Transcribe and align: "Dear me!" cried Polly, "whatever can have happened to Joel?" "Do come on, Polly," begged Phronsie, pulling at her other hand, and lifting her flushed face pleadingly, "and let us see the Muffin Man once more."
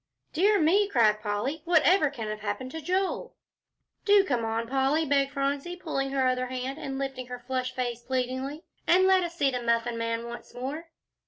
"Dear 0.33 0.59
me!" 0.59 0.87
cried 0.87 1.21
Polly, 1.21 1.61
"whatever 1.63 2.09
can 2.09 2.27
have 2.27 2.39
happened 2.39 2.71
to 2.71 2.81
Joel?" 2.81 3.35
"Do 4.03 4.23
come 4.23 4.43
on, 4.43 4.67
Polly," 4.67 5.05
begged 5.05 5.29
Phronsie, 5.31 5.75
pulling 5.75 6.07
at 6.07 6.13
her 6.13 6.27
other 6.27 6.47
hand, 6.47 6.79
and 6.79 6.97
lifting 6.97 7.27
her 7.27 7.37
flushed 7.45 7.75
face 7.75 8.01
pleadingly, 8.01 8.63
"and 8.87 9.05
let 9.05 9.23
us 9.23 9.35
see 9.35 9.51
the 9.51 9.61
Muffin 9.61 9.99
Man 9.99 10.25
once 10.25 10.55
more." 10.55 10.89